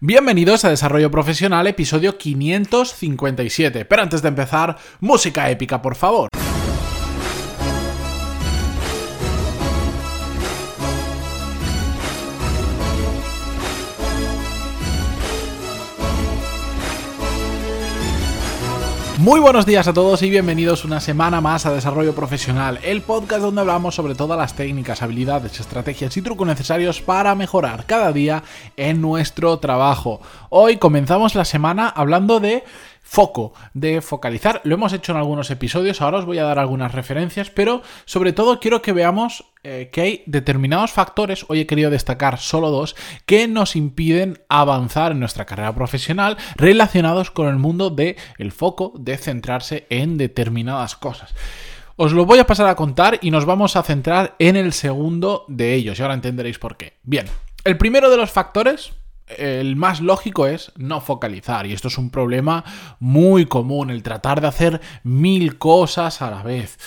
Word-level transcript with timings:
Bienvenidos 0.00 0.64
a 0.64 0.70
Desarrollo 0.70 1.10
Profesional, 1.10 1.66
episodio 1.66 2.18
557. 2.18 3.84
Pero 3.84 4.02
antes 4.02 4.22
de 4.22 4.28
empezar, 4.28 4.78
música 5.00 5.50
épica, 5.50 5.82
por 5.82 5.96
favor. 5.96 6.28
Muy 19.28 19.40
buenos 19.40 19.66
días 19.66 19.86
a 19.86 19.92
todos 19.92 20.22
y 20.22 20.30
bienvenidos 20.30 20.86
una 20.86 21.00
semana 21.00 21.42
más 21.42 21.66
a 21.66 21.74
Desarrollo 21.74 22.14
Profesional, 22.14 22.80
el 22.82 23.02
podcast 23.02 23.42
donde 23.42 23.60
hablamos 23.60 23.94
sobre 23.94 24.14
todas 24.14 24.38
las 24.38 24.56
técnicas, 24.56 25.02
habilidades, 25.02 25.60
estrategias 25.60 26.16
y 26.16 26.22
trucos 26.22 26.46
necesarios 26.46 27.02
para 27.02 27.34
mejorar 27.34 27.84
cada 27.84 28.10
día 28.10 28.42
en 28.78 29.02
nuestro 29.02 29.58
trabajo. 29.58 30.22
Hoy 30.48 30.78
comenzamos 30.78 31.34
la 31.34 31.44
semana 31.44 31.90
hablando 31.90 32.40
de 32.40 32.64
foco, 33.02 33.52
de 33.74 34.00
focalizar. 34.00 34.62
Lo 34.64 34.76
hemos 34.76 34.94
hecho 34.94 35.12
en 35.12 35.18
algunos 35.18 35.50
episodios, 35.50 36.00
ahora 36.00 36.20
os 36.20 36.24
voy 36.24 36.38
a 36.38 36.44
dar 36.44 36.58
algunas 36.58 36.92
referencias, 36.92 37.50
pero 37.50 37.82
sobre 38.06 38.32
todo 38.32 38.60
quiero 38.60 38.80
que 38.80 38.94
veamos 38.94 39.44
eh, 39.64 39.90
que 39.92 40.00
hay 40.00 40.22
determinados 40.26 40.92
factores, 40.92 41.44
hoy 41.48 41.60
he 41.60 41.66
querido 41.66 41.90
destacar 41.90 42.38
solo 42.38 42.70
dos, 42.70 42.94
que 43.26 43.48
nos 43.48 43.76
impiden 43.76 44.40
avanzar 44.48 45.12
en 45.12 45.20
nuestra 45.20 45.46
carrera 45.46 45.74
profesional 45.74 46.36
relacionados 46.56 47.30
con 47.30 47.48
el 47.48 47.56
mundo 47.56 47.90
del 47.90 48.16
el 48.38 48.52
foco, 48.52 48.92
de 48.98 49.16
centrarse 49.16 49.86
en 49.90 50.16
determinadas 50.16 50.96
cosas. 50.96 51.34
Os 51.96 52.12
lo 52.12 52.24
voy 52.24 52.38
a 52.38 52.46
pasar 52.46 52.68
a 52.68 52.76
contar 52.76 53.18
y 53.22 53.32
nos 53.32 53.44
vamos 53.44 53.74
a 53.74 53.82
centrar 53.82 54.36
en 54.38 54.54
el 54.54 54.72
segundo 54.72 55.44
de 55.48 55.74
ellos 55.74 55.98
y 55.98 56.02
ahora 56.02 56.14
entenderéis 56.14 56.58
por 56.60 56.76
qué. 56.76 56.94
Bien, 57.02 57.26
el 57.64 57.76
primero 57.76 58.10
de 58.10 58.16
los 58.16 58.30
factores 58.30 58.92
el 59.36 59.76
más 59.76 60.00
lógico 60.00 60.46
es 60.46 60.72
no 60.76 61.00
focalizar 61.00 61.66
y 61.66 61.72
esto 61.72 61.88
es 61.88 61.98
un 61.98 62.10
problema 62.10 62.64
muy 62.98 63.46
común, 63.46 63.90
el 63.90 64.02
tratar 64.02 64.40
de 64.40 64.46
hacer 64.46 64.80
mil 65.02 65.58
cosas 65.58 66.22
a 66.22 66.30
la 66.30 66.42
vez. 66.42 66.78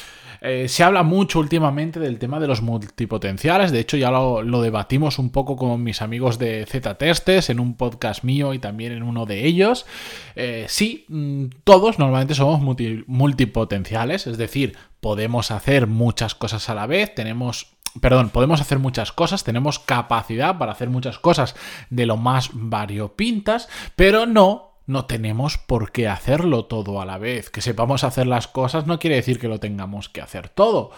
Eh, 0.43 0.67
se 0.67 0.83
habla 0.83 1.03
mucho 1.03 1.39
últimamente 1.39 1.99
del 1.99 2.17
tema 2.17 2.39
de 2.39 2.47
los 2.47 2.63
multipotenciales, 2.63 3.71
de 3.71 3.79
hecho 3.79 3.95
ya 3.95 4.09
lo, 4.09 4.61
debatimos 4.61 5.19
un 5.19 5.29
poco 5.29 5.55
con 5.55 5.83
mis 5.83 6.01
amigos 6.01 6.39
de 6.39 6.65
Z-Testes 6.65 7.51
en 7.51 7.59
un 7.59 7.75
podcast 7.75 8.23
mío 8.23 8.55
y 8.55 8.59
también 8.59 8.91
en 8.91 9.03
uno 9.03 9.27
de 9.27 9.45
ellos. 9.45 9.85
Eh, 10.35 10.65
sí, 10.67 11.05
mm, 11.09 11.45
todos 11.63 11.99
normalmente 11.99 12.33
somos 12.33 12.59
multipotenciales, 13.05 14.25
es 14.25 14.37
decir, 14.39 14.75
podemos 14.99 15.51
hacer 15.51 15.85
muchas 15.85 16.33
cosas 16.33 16.67
a 16.69 16.75
la 16.75 16.87
vez, 16.87 17.13
tenemos 17.13 17.77
Perdón, 17.99 18.29
podemos 18.29 18.61
hacer 18.61 18.79
muchas 18.79 19.11
cosas, 19.11 19.43
tenemos 19.43 19.77
capacidad 19.77 20.57
para 20.57 20.71
hacer 20.71 20.89
muchas 20.89 21.19
cosas 21.19 21.55
de 21.89 22.05
lo 22.05 22.15
más 22.15 22.51
variopintas, 22.53 23.67
pero 23.97 24.25
no, 24.25 24.70
no 24.85 25.05
tenemos 25.05 25.57
por 25.57 25.91
qué 25.91 26.07
hacerlo 26.07 26.65
todo 26.65 27.01
a 27.01 27.05
la 27.05 27.17
vez. 27.17 27.49
Que 27.49 27.61
sepamos 27.61 28.03
hacer 28.03 28.27
las 28.27 28.47
cosas 28.47 28.87
no 28.87 28.99
quiere 28.99 29.17
decir 29.17 29.39
que 29.39 29.47
lo 29.47 29.59
tengamos 29.59 30.09
que 30.09 30.21
hacer 30.21 30.49
todo. 30.49 30.91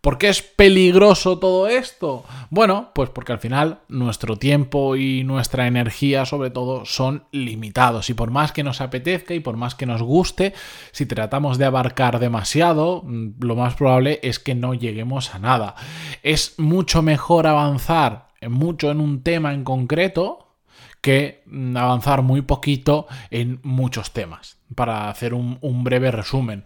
¿Por 0.00 0.18
qué 0.18 0.28
es 0.28 0.40
peligroso 0.40 1.40
todo 1.40 1.66
esto? 1.66 2.24
Bueno, 2.50 2.90
pues 2.94 3.10
porque 3.10 3.32
al 3.32 3.40
final 3.40 3.80
nuestro 3.88 4.36
tiempo 4.36 4.94
y 4.94 5.24
nuestra 5.24 5.66
energía 5.66 6.24
sobre 6.26 6.50
todo 6.50 6.84
son 6.84 7.24
limitados 7.32 8.08
y 8.08 8.14
por 8.14 8.30
más 8.30 8.52
que 8.52 8.62
nos 8.62 8.80
apetezca 8.80 9.34
y 9.34 9.40
por 9.40 9.56
más 9.56 9.74
que 9.74 9.84
nos 9.84 10.02
guste, 10.02 10.54
si 10.92 11.06
tratamos 11.06 11.58
de 11.58 11.64
abarcar 11.64 12.20
demasiado, 12.20 13.02
mm, 13.04 13.30
lo 13.40 13.56
más 13.56 13.74
probable 13.74 14.20
es 14.22 14.38
que 14.38 14.54
no 14.54 14.74
lleguemos 14.74 15.34
a 15.34 15.40
nada. 15.40 15.74
Es 16.22 16.54
mucho 16.56 17.02
mejor 17.02 17.48
avanzar 17.48 18.26
mucho 18.48 18.90
en 18.90 19.00
un 19.00 19.22
tema 19.22 19.54
en 19.54 19.64
concreto 19.64 20.45
que 21.06 21.44
avanzar 21.76 22.22
muy 22.22 22.42
poquito 22.42 23.06
en 23.30 23.60
muchos 23.62 24.12
temas, 24.12 24.58
para 24.74 25.08
hacer 25.08 25.34
un, 25.34 25.56
un 25.60 25.84
breve 25.84 26.10
resumen. 26.10 26.64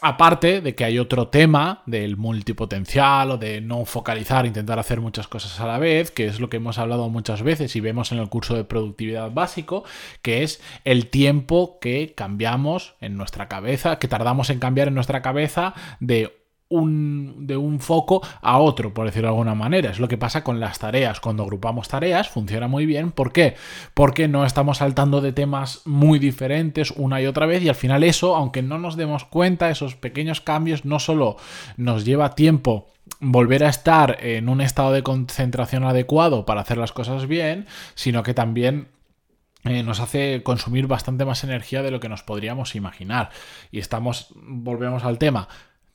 Aparte 0.00 0.60
de 0.60 0.74
que 0.74 0.84
hay 0.84 0.98
otro 0.98 1.28
tema 1.28 1.84
del 1.86 2.16
multipotencial 2.16 3.30
o 3.30 3.38
de 3.38 3.60
no 3.60 3.84
focalizar, 3.84 4.44
intentar 4.44 4.80
hacer 4.80 5.00
muchas 5.00 5.28
cosas 5.28 5.60
a 5.60 5.68
la 5.68 5.78
vez, 5.78 6.10
que 6.10 6.26
es 6.26 6.40
lo 6.40 6.50
que 6.50 6.56
hemos 6.56 6.78
hablado 6.78 7.08
muchas 7.10 7.44
veces 7.44 7.76
y 7.76 7.80
vemos 7.80 8.10
en 8.10 8.18
el 8.18 8.28
curso 8.28 8.56
de 8.56 8.64
productividad 8.64 9.30
básico, 9.30 9.84
que 10.20 10.42
es 10.42 10.60
el 10.84 11.06
tiempo 11.06 11.78
que 11.80 12.14
cambiamos 12.16 12.96
en 13.00 13.16
nuestra 13.16 13.46
cabeza, 13.46 14.00
que 14.00 14.08
tardamos 14.08 14.50
en 14.50 14.58
cambiar 14.58 14.88
en 14.88 14.94
nuestra 14.94 15.22
cabeza 15.22 15.74
de 16.00 16.39
un, 16.70 17.46
de 17.46 17.56
un 17.56 17.80
foco 17.80 18.22
a 18.40 18.58
otro, 18.58 18.94
por 18.94 19.04
decirlo 19.04 19.28
de 19.28 19.32
alguna 19.32 19.54
manera. 19.54 19.90
Es 19.90 20.00
lo 20.00 20.08
que 20.08 20.16
pasa 20.16 20.42
con 20.42 20.60
las 20.60 20.78
tareas. 20.78 21.20
Cuando 21.20 21.42
agrupamos 21.42 21.88
tareas 21.88 22.30
funciona 22.30 22.68
muy 22.68 22.86
bien. 22.86 23.10
¿Por 23.12 23.32
qué? 23.32 23.56
Porque 23.92 24.28
no 24.28 24.46
estamos 24.46 24.78
saltando 24.78 25.20
de 25.20 25.32
temas 25.32 25.82
muy 25.84 26.18
diferentes 26.18 26.92
una 26.92 27.20
y 27.20 27.26
otra 27.26 27.44
vez 27.46 27.62
y 27.62 27.68
al 27.68 27.74
final 27.74 28.04
eso, 28.04 28.36
aunque 28.36 28.62
no 28.62 28.78
nos 28.78 28.96
demos 28.96 29.24
cuenta, 29.24 29.68
esos 29.68 29.96
pequeños 29.96 30.40
cambios 30.40 30.84
no 30.84 30.98
solo 30.98 31.36
nos 31.76 32.04
lleva 32.04 32.34
tiempo 32.34 32.86
volver 33.18 33.64
a 33.64 33.68
estar 33.68 34.18
en 34.20 34.48
un 34.48 34.60
estado 34.60 34.92
de 34.92 35.02
concentración 35.02 35.84
adecuado 35.84 36.46
para 36.46 36.60
hacer 36.60 36.78
las 36.78 36.92
cosas 36.92 37.26
bien, 37.26 37.66
sino 37.94 38.22
que 38.22 38.34
también 38.34 38.88
eh, 39.64 39.82
nos 39.82 40.00
hace 40.00 40.42
consumir 40.42 40.86
bastante 40.86 41.24
más 41.24 41.44
energía 41.44 41.82
de 41.82 41.90
lo 41.90 42.00
que 42.00 42.08
nos 42.08 42.22
podríamos 42.22 42.74
imaginar. 42.76 43.30
Y 43.70 43.78
estamos, 43.78 44.28
volvemos 44.36 45.04
al 45.04 45.18
tema, 45.18 45.48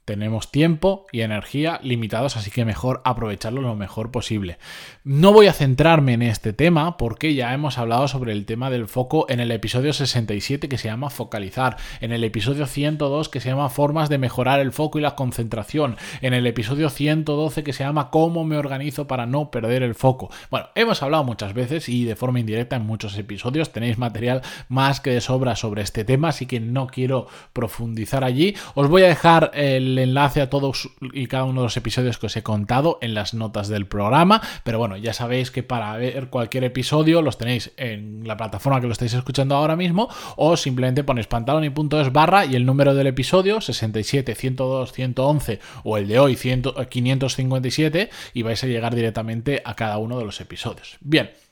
tenemos 0.06 0.52
tiempo 0.52 1.08
y 1.12 1.22
energía 1.22 1.80
limitados, 1.84 2.38
así 2.38 2.52
que 2.52 2.64
mejor 2.64 3.02
aprovecharlo 3.04 3.62
lo 3.62 3.76
mejor 3.76 4.12
posible. 4.12 4.58
No 5.04 5.34
voy 5.34 5.48
a 5.48 5.54
centrarme 5.54 6.14
en 6.14 6.22
este 6.22 6.54
tema 6.54 6.98
porque 6.98 7.34
ya 7.34 7.54
hemos 7.54 7.78
hablado 7.78 8.08
sobre 8.08 8.32
el 8.32 8.46
tema 8.46 8.70
del 8.70 8.88
foco 8.88 9.26
en 9.30 9.40
el 9.40 9.52
episodio 9.52 9.94
67 9.94 10.70
que 10.70 10.78
se 10.78 10.88
llama 10.88 11.10
focalizar, 11.10 11.78
en 12.02 12.12
el 12.12 12.24
episodio 12.24 12.68
102 12.68 13.30
que 13.30 13.40
se 13.40 13.50
llama 13.50 13.70
formas 13.70 14.10
de 14.10 14.20
mejorar 14.20 14.60
el 14.60 14.72
foco 14.72 15.00
y 15.00 15.02
la 15.02 15.16
concentración, 15.16 15.98
en 16.22 16.34
el 16.34 16.46
episodio 16.46 16.90
112 16.90 17.64
que 17.64 17.74
se 17.74 17.84
llama 17.84 18.12
cómo 18.12 18.44
me 18.46 18.58
organizo 18.58 19.08
para 19.08 19.26
no 19.26 19.50
perder 19.50 19.82
el 19.82 19.96
foco. 19.96 20.30
Bueno, 20.52 20.68
hemos 20.76 21.02
hablado 21.02 21.24
muchas 21.24 21.54
veces 21.54 21.90
y 21.90 22.06
de 22.06 22.16
forma 22.16 22.40
indirecta 22.40 22.76
en 22.76 22.86
muchos 22.86 23.18
episodios, 23.18 23.72
tenéis 23.72 23.98
material 23.98 24.44
más 24.70 25.02
que 25.02 25.10
de 25.10 25.22
sobra 25.22 25.56
sobre 25.56 25.82
este 25.82 26.04
tema, 26.04 26.30
así 26.30 26.46
que 26.46 26.60
no 26.60 26.88
quiero 26.88 27.28
profundizar 27.54 28.24
allí. 28.24 28.56
Os 28.76 28.88
voy 28.88 29.02
a 29.04 29.08
dejar 29.08 29.52
el 29.54 29.95
enlace 30.00 30.42
a 30.42 30.50
todos 30.50 30.90
y 31.14 31.28
cada 31.28 31.44
uno 31.44 31.62
de 31.62 31.66
los 31.66 31.78
episodios 31.78 32.18
que 32.18 32.28
os 32.28 32.36
he 32.38 32.44
contado 32.44 32.98
en 33.02 33.14
las 33.14 33.34
notas 33.34 33.68
del 33.68 33.88
programa. 33.88 34.42
Pero 34.64 34.80
bueno, 34.80 34.98
ya 34.98 35.14
sabéis 35.14 35.52
que 35.52 35.64
para 35.64 35.96
ver 35.98 36.30
cualquier 36.30 36.64
episodio 36.64 37.22
los 37.22 37.38
tenéis 37.38 37.72
en 37.78 38.28
la 38.28 38.38
plataforma 38.38 38.82
que 38.82 38.88
lo 38.88 38.94
estáis 38.94 39.14
escuchando 39.14 39.56
ahora 39.56 39.76
mismo 39.76 40.10
o 40.36 40.58
simplemente 40.58 41.04
ponéis 41.04 41.28
pantaloni.es 41.28 42.12
barra 42.12 42.46
y 42.46 42.56
el 42.56 42.66
número 42.66 42.94
del 42.94 43.08
episodio 43.08 43.62
67, 43.62 44.36
102, 44.36 44.92
111 44.92 45.60
o 45.84 45.98
el 45.98 46.08
de 46.08 46.20
hoy 46.20 46.36
557 46.36 48.10
y 48.34 48.42
vais 48.42 48.64
a 48.64 48.68
llegar 48.68 48.96
directamente 48.96 49.62
a 49.64 49.76
cada 49.76 49.98
uno 49.98 50.18
de 50.18 50.26
los 50.26 50.42
episodios. 50.42 50.98
Bien. 51.02 51.45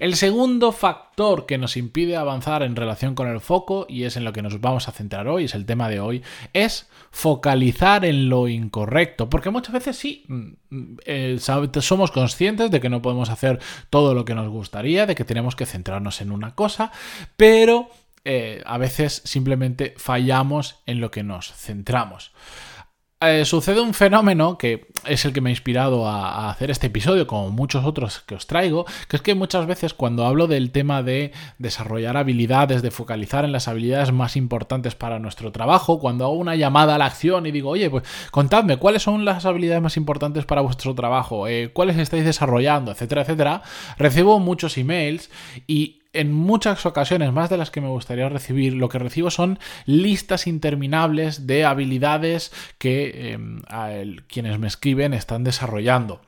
El 0.00 0.16
segundo 0.16 0.72
factor 0.72 1.46
que 1.46 1.58
nos 1.58 1.76
impide 1.76 2.16
avanzar 2.16 2.62
en 2.62 2.76
relación 2.76 3.14
con 3.14 3.28
el 3.28 3.40
foco, 3.40 3.86
y 3.88 4.04
es 4.04 4.16
en 4.16 4.24
lo 4.24 4.32
que 4.32 4.42
nos 4.42 4.60
vamos 4.60 4.88
a 4.88 4.92
centrar 4.92 5.28
hoy, 5.28 5.44
es 5.44 5.54
el 5.54 5.66
tema 5.66 5.88
de 5.88 6.00
hoy, 6.00 6.22
es 6.52 6.88
focalizar 7.10 8.04
en 8.04 8.28
lo 8.28 8.48
incorrecto. 8.48 9.30
Porque 9.30 9.50
muchas 9.50 9.72
veces 9.72 9.96
sí, 9.96 10.24
mm, 10.28 10.96
eh, 11.06 11.38
somos 11.38 12.10
conscientes 12.10 12.70
de 12.70 12.80
que 12.80 12.88
no 12.88 13.02
podemos 13.02 13.30
hacer 13.30 13.60
todo 13.90 14.14
lo 14.14 14.24
que 14.24 14.34
nos 14.34 14.48
gustaría, 14.48 15.06
de 15.06 15.14
que 15.14 15.24
tenemos 15.24 15.56
que 15.56 15.66
centrarnos 15.66 16.20
en 16.20 16.32
una 16.32 16.54
cosa, 16.54 16.90
pero 17.36 17.88
eh, 18.24 18.62
a 18.64 18.78
veces 18.78 19.22
simplemente 19.24 19.94
fallamos 19.96 20.80
en 20.86 21.00
lo 21.00 21.10
que 21.10 21.22
nos 21.22 21.52
centramos. 21.52 22.32
Eh, 23.20 23.44
sucede 23.46 23.80
un 23.80 23.94
fenómeno 23.94 24.58
que 24.58 24.88
es 25.06 25.24
el 25.24 25.32
que 25.32 25.40
me 25.40 25.48
ha 25.48 25.52
inspirado 25.52 26.06
a, 26.06 26.50
hacer 26.50 26.70
este 26.70 26.88
episodio, 26.88 27.26
como 27.26 27.50
muchos 27.50 27.84
otros 27.84 28.20
que 28.20 28.34
os 28.34 28.46
traigo, 28.46 28.84
que 29.08 29.16
es 29.16 29.22
que 29.22 29.34
muchas 29.34 29.66
veces 29.66 29.94
cuando 29.94 30.26
hablo 30.26 30.46
del 30.46 30.72
tema 30.72 31.02
de 31.02 31.32
desarrollar 31.58 32.16
habilidades, 32.18 32.82
de 32.82 32.90
focalizar 32.90 33.44
en 33.44 33.52
las 33.52 33.66
habilidades 33.66 34.12
más 34.12 34.36
importantes 34.36 34.94
para 34.94 35.18
nuestro 35.20 35.52
trabajo, 35.52 36.00
cuando 36.00 36.24
hago 36.24 36.34
una 36.34 36.56
llamada 36.56 36.96
a 36.96 36.98
la 36.98 37.06
acción 37.06 37.46
y 37.46 37.50
digo, 37.50 37.70
oye, 37.70 37.88
pues 37.88 38.04
contadme 38.30 38.76
cuáles 38.76 39.02
son 39.02 39.24
las 39.24 39.46
habilidades 39.46 39.82
más 39.82 39.96
importantes 39.96 40.44
para 40.44 40.60
vuestro 40.60 40.94
trabajo, 40.94 41.48
eh, 41.48 41.70
cuáles 41.72 41.96
estáis 41.96 42.24
desarrollando, 42.26 42.90
etcétera, 42.90 43.22
etcétera, 43.22 43.62
recibo 43.96 44.38
muchos 44.38 44.76
emails 44.76 45.30
y 45.66 46.03
en 46.14 46.32
muchas 46.32 46.86
ocasiones, 46.86 47.32
más 47.32 47.50
de 47.50 47.56
las 47.56 47.70
que 47.70 47.80
me 47.80 47.88
gustaría 47.88 48.28
recibir, 48.28 48.74
lo 48.74 48.88
que 48.88 48.98
recibo 48.98 49.30
son 49.30 49.58
listas 49.84 50.46
interminables 50.46 51.46
de 51.46 51.64
habilidades 51.64 52.52
que 52.78 53.32
em, 53.32 53.62
quienes 54.28 54.58
me 54.58 54.66
escriben 54.66 55.12
están 55.12 55.44
desarrollando. 55.44 56.20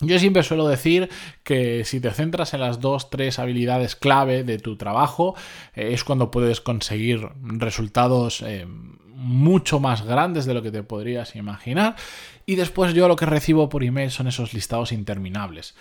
Yo 0.00 0.18
siempre 0.18 0.42
suelo 0.42 0.66
decir 0.66 1.10
que 1.44 1.84
si 1.84 2.00
te 2.00 2.10
centras 2.10 2.54
en 2.54 2.60
las 2.60 2.80
dos, 2.80 3.10
tres 3.10 3.38
habilidades 3.38 3.96
clave 3.96 4.44
de 4.44 4.58
tu 4.58 4.76
trabajo, 4.76 5.34
eh, 5.74 5.90
es 5.92 6.04
cuando 6.04 6.30
puedes 6.30 6.62
conseguir 6.62 7.28
resultados 7.42 8.40
em, 8.40 8.96
mucho 9.08 9.78
más 9.78 10.02
grandes 10.02 10.46
de 10.46 10.54
lo 10.54 10.62
que 10.62 10.70
te 10.70 10.82
podrías 10.82 11.36
imaginar. 11.36 11.96
Y 12.46 12.54
después 12.54 12.94
yo 12.94 13.08
lo 13.08 13.16
que 13.16 13.26
recibo 13.26 13.68
por 13.68 13.84
email 13.84 14.10
son 14.10 14.26
esos 14.26 14.54
listados 14.54 14.92
interminables. 14.92 15.74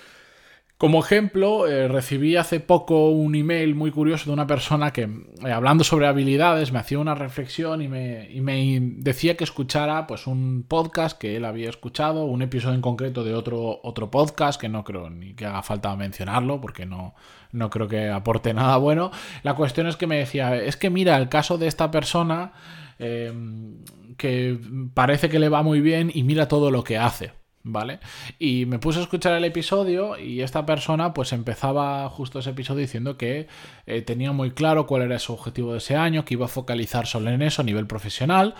Como 0.79 1.01
ejemplo, 1.01 1.67
eh, 1.67 1.89
recibí 1.89 2.37
hace 2.37 2.61
poco 2.61 3.09
un 3.09 3.35
email 3.35 3.75
muy 3.75 3.91
curioso 3.91 4.27
de 4.27 4.31
una 4.31 4.47
persona 4.47 4.93
que, 4.93 5.09
eh, 5.45 5.51
hablando 5.51 5.83
sobre 5.83 6.07
habilidades, 6.07 6.71
me 6.71 6.79
hacía 6.79 6.99
una 6.99 7.15
reflexión 7.15 7.81
y 7.81 7.89
me, 7.89 8.79
decía 8.95 9.35
que 9.35 9.43
escuchara 9.43 10.07
pues, 10.07 10.25
un 10.25 10.63
podcast 10.65 11.19
que 11.19 11.35
él 11.35 11.43
había 11.43 11.69
escuchado, 11.69 12.23
un 12.23 12.43
episodio 12.43 12.75
en 12.75 12.81
concreto 12.81 13.25
de 13.25 13.35
otro, 13.35 13.81
otro 13.83 14.09
podcast, 14.09 14.57
que 14.57 14.69
no 14.69 14.85
creo 14.85 15.09
ni 15.09 15.33
que 15.33 15.45
haga 15.45 15.63
falta 15.63 15.93
mencionarlo, 15.97 16.61
porque 16.61 16.85
no, 16.85 17.13
no 17.51 17.69
creo 17.69 17.89
que 17.89 18.07
aporte 18.07 18.53
nada 18.53 18.77
bueno. 18.77 19.11
La 19.43 19.55
cuestión 19.55 19.85
es 19.85 19.97
que 19.97 20.07
me 20.07 20.19
decía, 20.19 20.55
es 20.55 20.77
que 20.77 20.89
mira, 20.89 21.17
el 21.17 21.27
caso 21.27 21.57
de 21.57 21.67
esta 21.67 21.91
persona... 21.91 22.53
Eh, 22.99 23.33
que 24.17 24.59
parece 24.93 25.29
que 25.29 25.39
le 25.39 25.47
va 25.47 25.63
muy 25.63 25.79
bien 25.79 26.11
y 26.13 26.23
mira 26.23 26.49
todo 26.49 26.71
lo 26.71 26.83
que 26.83 26.97
hace. 26.97 27.38
¿Vale? 27.63 27.99
Y 28.37 28.65
me 28.65 28.79
puse 28.79 28.99
a 28.99 29.03
escuchar 29.03 29.33
el 29.33 29.45
episodio 29.45 30.17
y 30.17 30.41
esta 30.41 30.65
persona 30.65 31.13
pues 31.13 31.33
empezaba 31.33 32.07
justo 32.09 32.39
ese 32.39 32.51
episodio 32.51 32.81
diciendo 32.81 33.17
que 33.17 33.47
eh, 33.85 34.01
tenía 34.01 34.31
muy 34.31 34.51
claro 34.51 34.87
cuál 34.87 35.03
era 35.03 35.19
su 35.19 35.33
objetivo 35.33 35.73
de 35.73 35.79
ese 35.79 35.95
año, 35.95 36.25
que 36.25 36.35
iba 36.35 36.45
a 36.45 36.49
focalizar 36.49 37.07
solo 37.07 37.29
en 37.29 37.41
eso 37.41 37.61
a 37.61 37.65
nivel 37.65 37.87
profesional, 37.87 38.55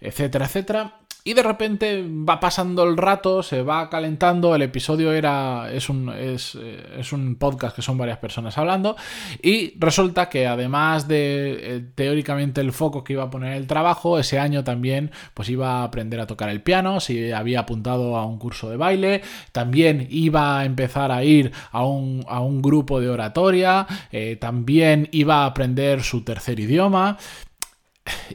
etcétera, 0.00 0.46
etcétera. 0.46 1.00
Y 1.28 1.34
de 1.34 1.42
repente 1.42 2.02
va 2.08 2.40
pasando 2.40 2.84
el 2.84 2.96
rato, 2.96 3.42
se 3.42 3.60
va 3.60 3.90
calentando, 3.90 4.54
el 4.54 4.62
episodio 4.62 5.12
era 5.12 5.70
es 5.70 5.90
un, 5.90 6.08
es, 6.08 6.56
eh, 6.58 7.02
un 7.12 7.36
podcast 7.36 7.76
que 7.76 7.82
son 7.82 7.98
varias 7.98 8.16
personas 8.16 8.56
hablando 8.56 8.96
y 9.42 9.78
resulta 9.78 10.30
que 10.30 10.46
además 10.46 11.06
de 11.06 11.58
eh, 11.60 11.84
teóricamente 11.94 12.62
el 12.62 12.72
foco 12.72 13.04
que 13.04 13.12
iba 13.12 13.24
a 13.24 13.30
poner 13.30 13.58
el 13.58 13.66
trabajo, 13.66 14.18
ese 14.18 14.38
año 14.38 14.64
también 14.64 15.10
pues 15.34 15.50
iba 15.50 15.80
a 15.80 15.84
aprender 15.84 16.18
a 16.18 16.26
tocar 16.26 16.48
el 16.48 16.62
piano, 16.62 16.98
si 16.98 17.30
había 17.30 17.60
apuntado 17.60 18.16
a 18.16 18.24
un 18.24 18.38
curso 18.38 18.70
de 18.70 18.78
baile, 18.78 19.20
también 19.52 20.06
iba 20.08 20.58
a 20.58 20.64
empezar 20.64 21.12
a 21.12 21.24
ir 21.24 21.52
a 21.72 21.84
un, 21.84 22.24
a 22.26 22.40
un 22.40 22.62
grupo 22.62 23.02
de 23.02 23.10
oratoria, 23.10 23.86
eh, 24.12 24.36
también 24.40 25.10
iba 25.12 25.42
a 25.42 25.44
aprender 25.44 26.02
su 26.02 26.24
tercer 26.24 26.58
idioma, 26.58 27.18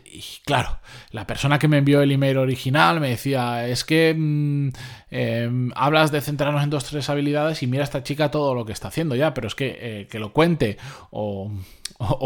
y 0.06 0.24
claro, 0.46 0.80
la 1.12 1.28
persona 1.28 1.60
que 1.60 1.68
me 1.68 1.78
envió 1.78 2.02
el 2.02 2.12
email 2.12 2.38
original 2.38 3.00
me 3.00 3.10
decía, 3.10 3.68
es 3.68 3.84
que 3.84 4.14
mm, 4.18 4.70
em, 5.12 5.72
hablas 5.76 6.12
de 6.12 6.22
centrarnos 6.22 6.64
en 6.64 6.70
dos, 6.70 6.86
tres 6.86 7.10
habilidades 7.10 7.64
y 7.64 7.68
mira 7.68 7.84
a 7.84 7.86
esta 7.86 8.04
chica 8.04 8.32
todo 8.32 8.56
lo 8.56 8.66
que 8.66 8.74
está 8.74 8.88
haciendo 8.90 9.16
ya, 9.16 9.34
pero 9.34 9.48
es 9.48 9.56
que 9.56 9.78
eh, 9.80 10.08
que 10.08 10.20
lo 10.20 10.34
cuente 10.34 10.78
o, 11.12 11.52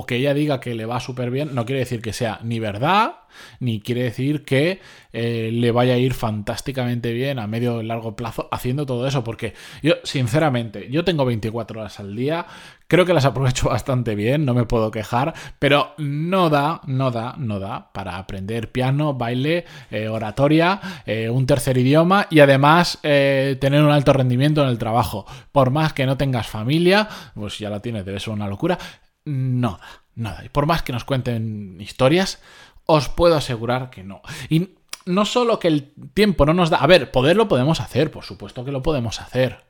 que 0.07 0.15
ella 0.15 0.33
diga 0.33 0.59
que 0.59 0.73
le 0.75 0.85
va 0.85 0.99
súper 0.99 1.29
bien, 1.29 1.53
no 1.53 1.65
quiere 1.65 1.79
decir 1.79 2.01
que 2.01 2.13
sea 2.13 2.39
ni 2.43 2.59
verdad, 2.59 3.15
ni 3.59 3.81
quiere 3.81 4.03
decir 4.03 4.43
que 4.45 4.79
eh, 5.13 5.49
le 5.51 5.71
vaya 5.71 5.93
a 5.93 5.97
ir 5.97 6.13
fantásticamente 6.13 7.13
bien 7.13 7.39
a 7.39 7.47
medio 7.47 7.75
o 7.75 7.83
largo 7.83 8.15
plazo 8.15 8.47
haciendo 8.51 8.85
todo 8.85 9.07
eso, 9.07 9.23
porque 9.23 9.53
yo, 9.83 9.95
sinceramente, 10.03 10.87
yo 10.89 11.03
tengo 11.03 11.25
24 11.25 11.81
horas 11.81 11.99
al 11.99 12.15
día, 12.15 12.45
creo 12.87 13.05
que 13.05 13.13
las 13.13 13.25
aprovecho 13.25 13.69
bastante 13.69 14.15
bien, 14.15 14.45
no 14.45 14.53
me 14.53 14.65
puedo 14.65 14.91
quejar, 14.91 15.33
pero 15.59 15.93
no 15.97 16.49
da, 16.49 16.81
no 16.85 17.11
da, 17.11 17.35
no 17.37 17.59
da 17.59 17.91
para 17.91 18.17
aprender 18.17 18.71
piano, 18.71 19.13
baile, 19.13 19.65
eh, 19.91 20.07
oratoria, 20.07 20.79
eh, 21.05 21.29
un 21.29 21.45
tercer 21.45 21.77
idioma 21.77 22.27
y 22.29 22.39
además 22.39 22.99
tener 23.01 23.83
un 23.83 23.91
alto 23.91 24.13
rendimiento 24.13 24.61
en 24.63 24.69
el 24.69 24.77
trabajo. 24.77 25.25
Por 25.51 25.69
más 25.69 25.93
que 25.93 26.05
no 26.05 26.17
tengas 26.17 26.47
familia, 26.47 27.07
pues 27.35 27.57
ya 27.59 27.69
la 27.69 27.81
tienes, 27.81 28.05
debe 28.05 28.19
ser 28.19 28.33
una 28.33 28.47
locura, 28.47 28.77
no 29.25 29.71
da, 29.71 30.03
nada. 30.15 30.45
Y 30.45 30.49
por 30.49 30.65
más 30.65 30.83
que 30.83 30.93
nos 30.93 31.03
cuenten 31.03 31.77
historias, 31.79 32.39
os 32.85 33.09
puedo 33.09 33.35
asegurar 33.35 33.89
que 33.89 34.03
no. 34.03 34.21
Y 34.49 34.69
no 35.05 35.25
solo 35.25 35.59
que 35.59 35.67
el 35.67 35.93
tiempo 36.13 36.45
no 36.45 36.53
nos 36.53 36.69
da... 36.69 36.77
A 36.77 36.87
ver, 36.87 37.11
poderlo 37.11 37.47
podemos 37.47 37.79
hacer, 37.79 38.11
por 38.11 38.23
supuesto 38.23 38.65
que 38.65 38.71
lo 38.71 38.81
podemos 38.81 39.21
hacer. 39.21 39.66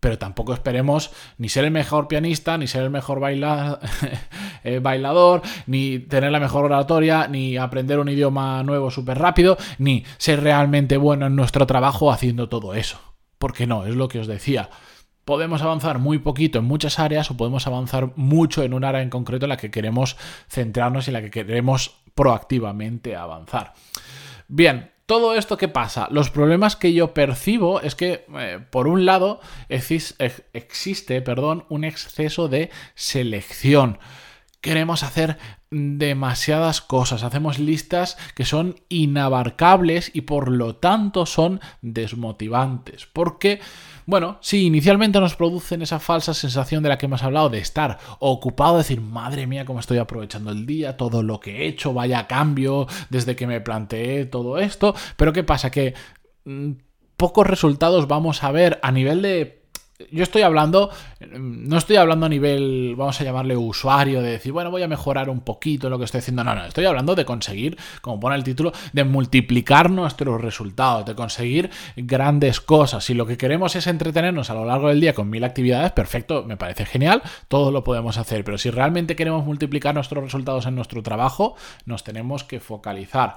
Pero 0.00 0.18
tampoco 0.18 0.52
esperemos 0.52 1.10
ni 1.38 1.48
ser 1.48 1.64
el 1.64 1.70
mejor 1.70 2.08
pianista, 2.08 2.58
ni 2.58 2.66
ser 2.66 2.82
el 2.82 2.90
mejor 2.90 3.20
eh, 4.64 4.78
bailador, 4.80 5.42
ni 5.66 5.98
tener 5.98 6.30
la 6.30 6.40
mejor 6.40 6.64
oratoria, 6.66 7.28
ni 7.28 7.56
aprender 7.56 7.98
un 7.98 8.08
idioma 8.08 8.62
nuevo 8.62 8.90
súper 8.90 9.18
rápido, 9.18 9.56
ni 9.78 10.04
ser 10.18 10.42
realmente 10.42 10.96
bueno 10.96 11.26
en 11.26 11.36
nuestro 11.36 11.66
trabajo 11.66 12.12
haciendo 12.12 12.48
todo 12.48 12.74
eso. 12.74 13.00
Porque 13.38 13.66
no, 13.66 13.84
es 13.86 13.94
lo 13.94 14.08
que 14.08 14.20
os 14.20 14.26
decía 14.26 14.70
podemos 15.26 15.60
avanzar 15.60 15.98
muy 15.98 16.20
poquito 16.20 16.60
en 16.60 16.64
muchas 16.66 17.00
áreas 17.00 17.32
o 17.32 17.36
podemos 17.36 17.66
avanzar 17.66 18.12
mucho 18.14 18.62
en 18.62 18.72
un 18.72 18.84
área 18.84 19.02
en 19.02 19.10
concreto 19.10 19.46
en 19.46 19.48
la 19.50 19.56
que 19.56 19.72
queremos 19.72 20.16
centrarnos 20.48 21.06
y 21.06 21.10
en 21.10 21.14
la 21.14 21.20
que 21.20 21.32
queremos 21.32 21.96
proactivamente 22.14 23.16
avanzar. 23.16 23.74
Bien, 24.46 24.92
todo 25.06 25.36
esto 25.36 25.56
que 25.56 25.68
pasa, 25.68 26.08
los 26.10 26.30
problemas 26.30 26.74
que 26.74 26.92
yo 26.92 27.14
percibo 27.14 27.80
es 27.80 27.94
que, 27.94 28.26
eh, 28.38 28.58
por 28.70 28.88
un 28.88 29.06
lado, 29.06 29.40
existe 29.68 31.22
perdón, 31.22 31.64
un 31.68 31.84
exceso 31.84 32.48
de 32.48 32.70
selección. 32.96 33.98
Queremos 34.60 35.04
hacer 35.04 35.38
demasiadas 35.70 36.80
cosas, 36.80 37.22
hacemos 37.22 37.58
listas 37.58 38.16
que 38.34 38.44
son 38.44 38.76
inabarcables 38.88 40.10
y 40.14 40.22
por 40.22 40.50
lo 40.50 40.76
tanto 40.76 41.26
son 41.26 41.60
desmotivantes. 41.82 43.06
Porque 43.06 43.60
bueno, 44.06 44.38
sí, 44.40 44.66
inicialmente 44.66 45.18
nos 45.18 45.34
producen 45.34 45.82
esa 45.82 45.98
falsa 45.98 46.32
sensación 46.32 46.80
de 46.84 46.88
la 46.88 46.96
que 46.96 47.06
hemos 47.06 47.24
hablado, 47.24 47.50
de 47.50 47.58
estar 47.58 47.98
ocupado, 48.20 48.74
de 48.74 48.84
decir, 48.84 49.00
madre 49.00 49.48
mía, 49.48 49.64
cómo 49.64 49.80
estoy 49.80 49.98
aprovechando 49.98 50.52
el 50.52 50.64
día, 50.64 50.96
todo 50.96 51.24
lo 51.24 51.40
que 51.40 51.56
he 51.56 51.66
hecho, 51.66 51.92
vaya 51.92 52.28
cambio 52.28 52.86
desde 53.10 53.34
que 53.34 53.48
me 53.48 53.60
planteé 53.60 54.24
todo 54.24 54.58
esto. 54.58 54.94
Pero 55.16 55.32
¿qué 55.32 55.42
pasa? 55.42 55.72
Que 55.72 55.94
mm, 56.44 56.70
pocos 57.16 57.48
resultados 57.48 58.06
vamos 58.06 58.44
a 58.44 58.52
ver 58.52 58.78
a 58.84 58.92
nivel 58.92 59.22
de 59.22 59.65
yo 60.10 60.22
estoy 60.22 60.42
hablando, 60.42 60.90
no 61.38 61.78
estoy 61.78 61.96
hablando 61.96 62.26
a 62.26 62.28
nivel, 62.28 62.94
vamos 62.96 63.20
a 63.20 63.24
llamarle 63.24 63.56
usuario, 63.56 64.20
de 64.20 64.30
decir, 64.30 64.52
bueno, 64.52 64.70
voy 64.70 64.82
a 64.82 64.88
mejorar 64.88 65.30
un 65.30 65.40
poquito 65.40 65.88
lo 65.88 65.98
que 65.98 66.04
estoy 66.04 66.18
haciendo. 66.18 66.44
No, 66.44 66.54
no, 66.54 66.66
estoy 66.66 66.84
hablando 66.84 67.14
de 67.14 67.24
conseguir, 67.24 67.78
como 68.02 68.20
pone 68.20 68.36
el 68.36 68.44
título, 68.44 68.72
de 68.92 69.04
multiplicar 69.04 69.90
nuestros 69.90 70.40
resultados, 70.40 71.06
de 71.06 71.14
conseguir 71.14 71.70
grandes 71.96 72.60
cosas. 72.60 73.04
Si 73.04 73.14
lo 73.14 73.26
que 73.26 73.38
queremos 73.38 73.74
es 73.76 73.86
entretenernos 73.86 74.50
a 74.50 74.54
lo 74.54 74.64
largo 74.64 74.88
del 74.88 75.00
día 75.00 75.14
con 75.14 75.30
mil 75.30 75.44
actividades, 75.44 75.92
perfecto, 75.92 76.44
me 76.44 76.56
parece 76.56 76.84
genial, 76.84 77.22
todo 77.48 77.70
lo 77.70 77.82
podemos 77.82 78.18
hacer. 78.18 78.44
Pero 78.44 78.58
si 78.58 78.70
realmente 78.70 79.16
queremos 79.16 79.44
multiplicar 79.44 79.94
nuestros 79.94 80.22
resultados 80.22 80.66
en 80.66 80.74
nuestro 80.74 81.02
trabajo, 81.02 81.56
nos 81.86 82.04
tenemos 82.04 82.44
que 82.44 82.60
focalizar. 82.60 83.36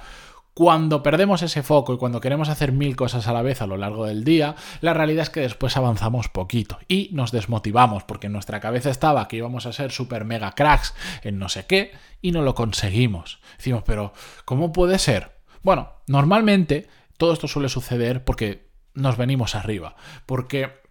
Cuando 0.54 1.04
perdemos 1.04 1.42
ese 1.42 1.63
foco 1.63 1.94
y 1.94 1.98
cuando 1.98 2.19
queremos 2.19 2.50
hacer 2.50 2.72
mil 2.72 2.96
cosas 2.96 3.28
a 3.28 3.34
la 3.34 3.42
vez 3.42 3.62
a 3.62 3.68
lo 3.68 3.78
largo 3.78 4.06
del 4.06 4.24
día, 4.24 4.56
la 4.81 4.94
realidad 4.94 5.24
es 5.24 5.30
que 5.30 5.40
después 5.40 5.78
avanzamos 5.78 6.28
poquito 6.28 6.80
y 6.88 7.10
nos 7.13 7.31
desmotivamos 7.31 8.04
porque 8.04 8.28
en 8.28 8.34
nuestra 8.34 8.60
cabeza 8.60 8.90
estaba 8.90 9.28
que 9.28 9.38
íbamos 9.38 9.66
a 9.66 9.74
ser 9.74 9.92
super 9.92 10.25
mega 10.25 10.51
cracks 10.51 10.94
en 11.24 11.40
no 11.40 11.48
sé 11.48 11.66
qué 11.66 11.91
y 12.22 12.32
no 12.32 12.41
lo 12.41 12.56
conseguimos. 12.56 13.39
Decimos, 13.58 13.84
pero 13.86 14.12
¿cómo 14.44 14.74
puede 14.74 15.00
ser? 15.00 15.38
Bueno, 15.62 15.94
normalmente 16.08 16.88
todo 17.18 17.34
esto 17.34 17.48
suele 17.48 17.70
suceder 17.70 18.24
porque 18.25 18.70
nos 18.94 19.18
venimos 19.18 19.56
arriba, 19.56 19.96
porque 20.25 20.82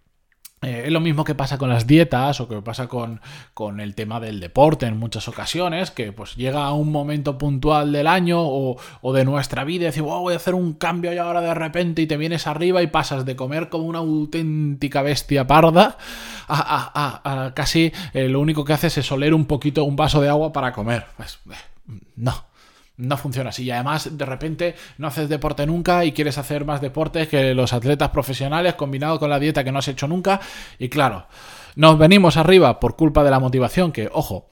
eh, 0.61 0.83
es 0.85 0.91
lo 0.91 0.99
mismo 0.99 1.23
que 1.23 1.35
pasa 1.35 1.57
con 1.57 1.69
las 1.69 1.87
dietas 1.87 2.41
o 2.41 2.49
que 2.49 2.61
pasa 2.61 2.87
con, 2.87 3.21
con, 3.53 3.79
el 3.79 3.95
tema 3.95 4.19
del 4.19 4.41
deporte 4.41 4.85
en 4.87 4.97
muchas 4.97 5.29
ocasiones, 5.29 5.89
que 5.89 6.11
pues 6.11 6.35
llega 6.35 6.65
a 6.65 6.73
un 6.73 6.91
momento 6.91 7.37
puntual 7.37 7.93
del 7.93 8.07
año 8.07 8.39
o, 8.41 8.77
de 9.13 9.23
nuestra 9.23 9.63
vida 9.63 9.83
y 9.83 9.85
decimos, 9.85 10.19
voy 10.19 10.33
a 10.33 10.37
hacer 10.37 10.55
un 10.55 10.73
cambio 10.73 11.13
y 11.13 11.17
ahora 11.17 11.39
de 11.39 11.53
repente 11.53 12.01
y 12.01 12.07
te 12.07 12.17
vienes 12.17 12.45
arriba 12.45 12.81
y 12.81 12.87
pasas 12.87 13.25
de 13.25 13.37
comer 13.37 13.69
como 13.69 13.85
una 13.85 13.99
auténtica 13.99 15.01
bestia 15.01 15.47
parda 15.47 15.97
a, 16.49 17.53
casi 17.55 17.93
eh, 18.13 18.27
lo 18.27 18.41
único 18.41 18.65
que 18.65 18.73
haces 18.73 18.97
es 18.97 19.11
oler 19.11 19.33
un 19.33 19.45
poquito 19.45 19.85
un 19.85 19.95
vaso 19.95 20.21
de 20.21 20.27
agua 20.27 20.51
para 20.51 20.73
comer. 20.73 21.05
Pues 21.15 21.39
eh, 21.49 21.55
no, 22.17 22.48
no 22.99 23.17
funciona 23.17 23.49
así. 23.49 23.63
Y 23.63 23.71
además, 23.71 24.17
de 24.17 24.25
repente, 24.25 24.75
no 24.97 25.07
haces 25.07 25.29
deporte 25.29 25.65
nunca 25.65 26.05
y 26.05 26.11
quieres 26.11 26.37
hacer 26.37 26.65
más 26.65 26.81
deportes 26.81 27.27
que 27.27 27.55
los 27.55 27.73
atletas 27.73 28.09
profesionales 28.09 28.75
combinado 28.75 29.19
con 29.19 29.29
la 29.29 29.39
dieta 29.39 29.63
que 29.63 29.71
no 29.71 29.79
has 29.79 29.87
hecho 29.87 30.07
nunca. 30.07 30.39
Y 30.77 30.89
claro, 30.89 31.25
nos 31.75 31.97
venimos 31.97 32.37
arriba 32.37 32.79
por 32.79 32.95
culpa 32.95 33.23
de 33.23 33.31
la 33.31 33.39
motivación, 33.39 33.91
que, 33.91 34.09
ojo, 34.11 34.47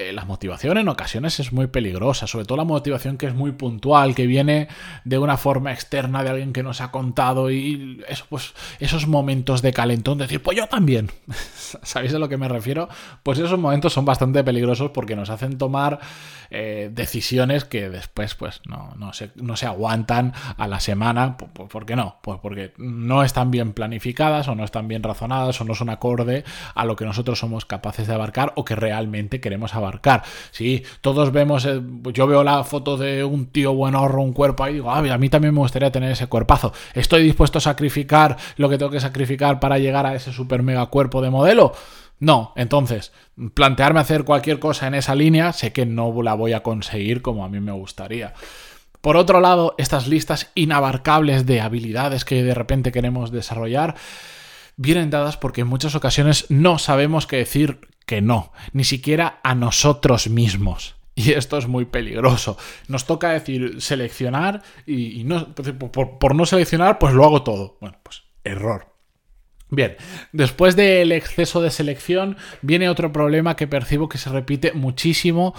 eh, 0.00 0.14
la 0.14 0.24
motivación 0.24 0.78
en 0.78 0.88
ocasiones 0.88 1.40
es 1.40 1.52
muy 1.52 1.66
peligrosa, 1.66 2.26
sobre 2.26 2.46
todo 2.46 2.56
la 2.56 2.64
motivación 2.64 3.18
que 3.18 3.26
es 3.26 3.34
muy 3.34 3.52
puntual, 3.52 4.14
que 4.14 4.26
viene 4.26 4.68
de 5.04 5.18
una 5.18 5.36
forma 5.36 5.72
externa 5.72 6.24
de 6.24 6.30
alguien 6.30 6.54
que 6.54 6.62
nos 6.62 6.80
ha 6.80 6.90
contado 6.90 7.50
y 7.50 8.02
eso, 8.08 8.24
pues, 8.30 8.54
esos 8.78 9.06
momentos 9.06 9.60
de 9.60 9.74
calentón, 9.74 10.16
de 10.16 10.24
decir, 10.24 10.42
pues 10.42 10.56
yo 10.56 10.66
también, 10.68 11.10
¿sabéis 11.82 12.14
a 12.14 12.18
lo 12.18 12.30
que 12.30 12.38
me 12.38 12.48
refiero? 12.48 12.88
Pues 13.22 13.38
esos 13.38 13.58
momentos 13.58 13.92
son 13.92 14.06
bastante 14.06 14.42
peligrosos 14.42 14.90
porque 14.90 15.16
nos 15.16 15.28
hacen 15.28 15.58
tomar 15.58 16.00
eh, 16.48 16.90
decisiones 16.90 17.66
que 17.66 17.90
después 17.90 18.34
pues 18.34 18.62
no, 18.66 18.94
no, 18.96 19.12
se, 19.12 19.32
no 19.36 19.56
se 19.56 19.66
aguantan 19.66 20.32
a 20.56 20.66
la 20.66 20.80
semana. 20.80 21.36
¿Por, 21.36 21.84
qué 21.84 21.94
no? 21.94 22.16
Pues 22.22 22.40
porque 22.40 22.72
no 22.78 23.22
están 23.22 23.50
bien 23.50 23.74
planificadas 23.74 24.48
o 24.48 24.54
no 24.54 24.64
están 24.64 24.88
bien 24.88 25.02
razonadas 25.02 25.60
o 25.60 25.64
no 25.64 25.74
son 25.74 25.90
acorde 25.90 26.44
a 26.74 26.86
lo 26.86 26.96
que 26.96 27.04
nosotros 27.04 27.38
somos 27.38 27.66
capaces 27.66 28.06
de 28.06 28.14
abarcar 28.14 28.54
o 28.56 28.64
que 28.64 28.74
realmente 28.74 29.42
queremos 29.42 29.74
abarcar 29.74 29.89
abarcar. 29.90 30.22
Sí, 30.50 30.82
todos 31.00 31.32
vemos, 31.32 31.64
eh, 31.66 31.80
yo 32.12 32.26
veo 32.26 32.42
la 32.44 32.64
foto 32.64 32.96
de 32.96 33.24
un 33.24 33.46
tío 33.46 33.74
buenorro, 33.74 34.22
un 34.22 34.32
cuerpo 34.32 34.64
ahí, 34.64 34.74
digo, 34.74 34.90
a 34.90 35.02
mí 35.02 35.28
también 35.28 35.54
me 35.54 35.60
gustaría 35.60 35.90
tener 35.90 36.12
ese 36.12 36.28
cuerpazo. 36.28 36.72
¿Estoy 36.94 37.22
dispuesto 37.24 37.58
a 37.58 37.60
sacrificar 37.60 38.36
lo 38.56 38.68
que 38.68 38.78
tengo 38.78 38.90
que 38.90 39.00
sacrificar 39.00 39.60
para 39.60 39.78
llegar 39.78 40.06
a 40.06 40.14
ese 40.14 40.32
super 40.32 40.62
mega 40.62 40.86
cuerpo 40.86 41.20
de 41.20 41.30
modelo? 41.30 41.72
No, 42.18 42.52
entonces, 42.54 43.12
plantearme 43.54 44.00
hacer 44.00 44.24
cualquier 44.24 44.58
cosa 44.58 44.86
en 44.86 44.94
esa 44.94 45.14
línea, 45.14 45.52
sé 45.52 45.72
que 45.72 45.86
no 45.86 46.22
la 46.22 46.34
voy 46.34 46.52
a 46.52 46.62
conseguir 46.62 47.22
como 47.22 47.44
a 47.44 47.48
mí 47.48 47.60
me 47.60 47.72
gustaría. 47.72 48.34
Por 49.00 49.16
otro 49.16 49.40
lado, 49.40 49.74
estas 49.78 50.06
listas 50.06 50.50
inabarcables 50.54 51.46
de 51.46 51.62
habilidades 51.62 52.26
que 52.26 52.42
de 52.42 52.52
repente 52.52 52.92
queremos 52.92 53.30
desarrollar 53.30 53.94
vienen 54.76 55.10
dadas 55.10 55.36
porque 55.36 55.62
en 55.62 55.66
muchas 55.66 55.94
ocasiones 55.94 56.46
no 56.48 56.78
sabemos 56.78 57.26
qué 57.26 57.36
decir 57.36 57.80
que 58.10 58.20
no, 58.20 58.52
ni 58.72 58.82
siquiera 58.82 59.38
a 59.44 59.54
nosotros 59.54 60.28
mismos. 60.28 60.96
Y 61.14 61.30
esto 61.30 61.58
es 61.58 61.68
muy 61.68 61.84
peligroso. 61.84 62.56
Nos 62.88 63.06
toca 63.06 63.30
decir 63.30 63.80
seleccionar 63.80 64.64
y, 64.84 65.22
no, 65.22 65.54
por, 65.54 66.18
por 66.18 66.34
no 66.34 66.44
seleccionar, 66.44 66.98
pues 66.98 67.14
lo 67.14 67.24
hago 67.24 67.44
todo. 67.44 67.78
Bueno, 67.80 67.98
pues 68.02 68.24
error. 68.42 68.92
Bien, 69.68 69.96
después 70.32 70.74
del 70.74 71.12
exceso 71.12 71.62
de 71.62 71.70
selección 71.70 72.36
viene 72.62 72.88
otro 72.88 73.12
problema 73.12 73.54
que 73.54 73.68
percibo 73.68 74.08
que 74.08 74.18
se 74.18 74.30
repite 74.30 74.72
muchísimo 74.72 75.54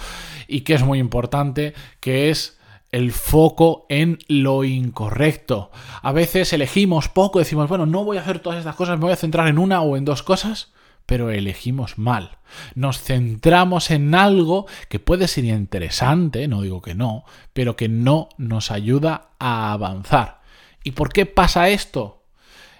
y 0.46 0.60
que 0.60 0.74
es 0.74 0.82
muy 0.82 0.98
importante, 0.98 1.72
que 2.00 2.28
es 2.28 2.60
el 2.90 3.12
foco 3.12 3.86
en 3.88 4.18
lo 4.28 4.62
incorrecto. 4.64 5.70
A 6.02 6.12
veces 6.12 6.52
elegimos 6.52 7.08
poco, 7.08 7.38
decimos, 7.38 7.70
bueno, 7.70 7.86
no 7.86 8.04
voy 8.04 8.18
a 8.18 8.20
hacer 8.20 8.40
todas 8.40 8.58
estas 8.58 8.76
cosas, 8.76 8.98
me 8.98 9.04
voy 9.04 9.14
a 9.14 9.16
centrar 9.16 9.48
en 9.48 9.58
una 9.58 9.80
o 9.80 9.96
en 9.96 10.04
dos 10.04 10.22
cosas, 10.22 10.74
pero 11.12 11.28
elegimos 11.28 11.98
mal. 11.98 12.38
Nos 12.74 12.98
centramos 13.02 13.90
en 13.90 14.14
algo 14.14 14.66
que 14.88 14.98
puede 14.98 15.28
ser 15.28 15.44
interesante, 15.44 16.48
no 16.48 16.62
digo 16.62 16.80
que 16.80 16.94
no, 16.94 17.26
pero 17.52 17.76
que 17.76 17.90
no 17.90 18.30
nos 18.38 18.70
ayuda 18.70 19.28
a 19.38 19.72
avanzar. 19.72 20.40
¿Y 20.82 20.92
por 20.92 21.12
qué 21.12 21.26
pasa 21.26 21.68
esto? 21.68 22.24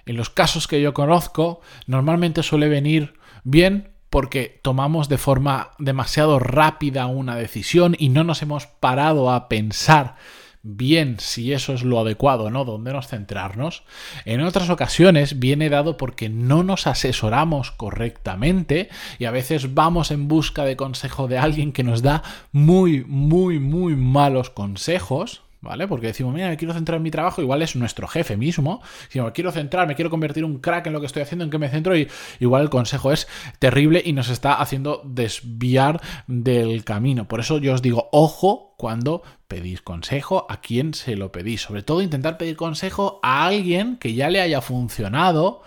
En 0.06 0.16
los 0.16 0.30
casos 0.30 0.66
que 0.66 0.80
yo 0.80 0.94
conozco, 0.94 1.60
normalmente 1.86 2.42
suele 2.42 2.70
venir 2.70 3.20
bien 3.44 3.92
porque 4.08 4.58
tomamos 4.62 5.10
de 5.10 5.18
forma 5.18 5.72
demasiado 5.78 6.38
rápida 6.38 7.08
una 7.08 7.36
decisión 7.36 7.96
y 7.98 8.08
no 8.08 8.24
nos 8.24 8.40
hemos 8.40 8.66
parado 8.66 9.30
a 9.30 9.50
pensar 9.50 10.16
bien 10.62 11.16
si 11.19 11.52
eso 11.52 11.75
es 11.75 11.83
lo 11.83 11.99
adecuado, 11.99 12.50
¿no? 12.50 12.64
Dónde 12.64 12.92
nos 12.92 13.09
centrarnos. 13.09 13.83
En 14.25 14.40
otras 14.40 14.71
ocasiones 14.71 15.38
viene 15.38 15.69
dado 15.69 15.97
porque 15.97 16.28
no 16.28 16.62
nos 16.62 16.87
asesoramos 16.87 17.71
correctamente 17.71 18.88
y 19.19 19.25
a 19.25 19.31
veces 19.31 19.75
vamos 19.75 20.11
en 20.11 20.28
busca 20.28 20.64
de 20.64 20.76
consejo 20.76 21.28
de 21.28 21.38
alguien 21.38 21.73
que 21.73 21.85
nos 21.85 22.02
da 22.02 22.23
muy, 22.52 23.04
muy, 23.04 23.59
muy 23.59 23.97
malos 23.97 24.50
consejos 24.50 25.42
¿vale? 25.62 25.88
Porque 25.88 26.09
decimos, 26.09 26.35
mira, 26.35 26.49
me 26.49 26.57
quiero 26.57 26.75
centrar 26.75 26.97
en 26.97 27.04
mi 27.04 27.11
trabajo, 27.11 27.40
igual 27.40 27.62
es 27.62 27.76
nuestro 27.76 28.09
jefe 28.09 28.37
mismo. 28.37 28.83
Si 29.09 29.21
me 29.21 29.33
quiero 29.33 29.52
centrar, 29.52 29.87
me 29.87 29.95
quiero 29.95 30.11
convertir 30.11 30.45
un 30.45 30.59
crack 30.59 30.88
en 30.88 30.92
lo 30.92 31.00
que 31.00 31.07
estoy 31.07 31.23
haciendo, 31.23 31.45
en 31.45 31.50
que 31.50 31.59
me 31.59 31.71
centro, 31.71 31.97
y 31.97 32.09
igual 32.40 32.62
el 32.62 32.71
consejo 32.71 33.12
es 33.12 33.28
terrible 33.61 34.02
y 34.04 34.12
nos 34.12 34.28
está 34.28 34.54
haciendo 34.54 35.00
desviar 35.04 36.02
del 36.26 36.85
camino. 36.85 37.28
Por 37.28 37.40
eso 37.40 37.59
yo 37.59 37.73
os 37.73 37.81
digo, 37.81 38.09
ojo 38.12 38.75
cuando 38.76 39.23
pedís 39.47 39.81
consejo, 39.83 40.47
a 40.50 40.61
quién 40.61 40.92
se 40.92 41.14
lo 41.14 41.31
pedís. 41.31 41.62
Sobre 41.62 41.83
todo 41.83 42.02
intentar 42.02 42.37
pedir 42.38 42.57
consejo 42.57 43.21
a 43.23 43.47
alguien 43.47 43.97
que 43.97 44.14
ya 44.14 44.28
le 44.28 44.40
haya 44.40 44.61
funcionado 44.61 45.62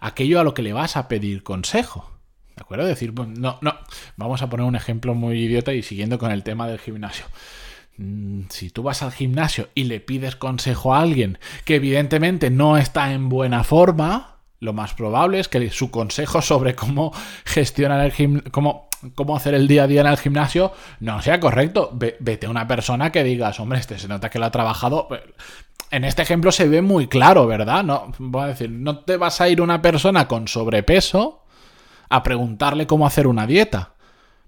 aquello 0.00 0.40
a 0.40 0.44
lo 0.44 0.54
que 0.54 0.62
le 0.62 0.72
vas 0.72 0.96
a 0.96 1.06
pedir 1.06 1.42
consejo. 1.42 2.10
¿De 2.56 2.62
acuerdo? 2.62 2.86
Decir, 2.86 3.12
no, 3.12 3.58
no, 3.60 3.74
vamos 4.16 4.40
a 4.40 4.48
poner 4.48 4.64
un 4.64 4.76
ejemplo 4.76 5.14
muy 5.14 5.38
idiota 5.38 5.74
y 5.74 5.82
siguiendo 5.82 6.18
con 6.18 6.30
el 6.30 6.44
tema 6.44 6.66
del 6.66 6.78
gimnasio. 6.78 7.26
Mm, 7.96 8.42
si 8.48 8.70
tú 8.70 8.82
vas 8.82 9.02
al 9.02 9.12
gimnasio 9.12 9.68
y 9.74 9.84
le 9.84 10.00
pides 10.00 10.34
consejo 10.34 10.94
a 10.94 11.00
alguien 11.00 11.38
que 11.64 11.76
evidentemente 11.76 12.50
no 12.50 12.76
está 12.76 13.12
en 13.12 13.28
buena 13.28 13.62
forma, 13.62 14.38
lo 14.58 14.72
más 14.72 14.94
probable 14.94 15.38
es 15.38 15.48
que 15.48 15.70
su 15.70 15.90
consejo 15.90 16.42
sobre 16.42 16.74
cómo 16.74 17.12
gestionar 17.44 18.00
el 18.00 18.50
cómo, 18.50 18.88
cómo 19.14 19.36
hacer 19.36 19.54
el 19.54 19.68
día 19.68 19.84
a 19.84 19.86
día 19.86 20.00
en 20.00 20.08
el 20.08 20.16
gimnasio 20.16 20.72
no 21.00 21.22
sea 21.22 21.38
correcto. 21.38 21.90
vete 21.92 22.46
a 22.46 22.50
una 22.50 22.66
persona 22.66 23.12
que 23.12 23.22
digas, 23.22 23.60
hombre, 23.60 23.78
este 23.78 23.98
se 23.98 24.08
nota 24.08 24.30
que 24.30 24.38
lo 24.38 24.46
ha 24.46 24.50
trabajado. 24.50 25.08
En 25.90 26.04
este 26.04 26.22
ejemplo 26.22 26.50
se 26.50 26.68
ve 26.68 26.82
muy 26.82 27.06
claro, 27.06 27.46
¿verdad? 27.46 27.84
No, 27.84 28.12
voy 28.18 28.44
a 28.44 28.46
decir, 28.48 28.70
no 28.70 29.00
te 29.00 29.16
vas 29.16 29.40
a 29.40 29.48
ir 29.48 29.60
una 29.60 29.80
persona 29.80 30.26
con 30.26 30.48
sobrepeso 30.48 31.44
a 32.08 32.22
preguntarle 32.24 32.86
cómo 32.88 33.06
hacer 33.06 33.28
una 33.28 33.46
dieta 33.46 33.93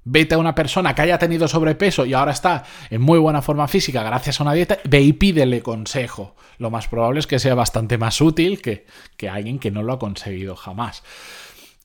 Vete 0.08 0.36
a 0.36 0.38
una 0.38 0.54
persona 0.54 0.94
que 0.94 1.02
haya 1.02 1.18
tenido 1.18 1.48
sobrepeso 1.48 2.06
y 2.06 2.14
ahora 2.14 2.30
está 2.30 2.62
en 2.90 3.02
muy 3.02 3.18
buena 3.18 3.42
forma 3.42 3.66
física 3.66 4.04
gracias 4.04 4.40
a 4.40 4.44
una 4.44 4.52
dieta, 4.52 4.78
ve 4.84 5.00
y 5.00 5.12
pídele 5.12 5.62
consejo. 5.62 6.36
Lo 6.58 6.70
más 6.70 6.86
probable 6.86 7.18
es 7.18 7.26
que 7.26 7.40
sea 7.40 7.56
bastante 7.56 7.98
más 7.98 8.20
útil 8.20 8.62
que, 8.62 8.86
que 9.16 9.28
alguien 9.28 9.58
que 9.58 9.72
no 9.72 9.82
lo 9.82 9.94
ha 9.94 9.98
conseguido 9.98 10.54
jamás. 10.54 11.02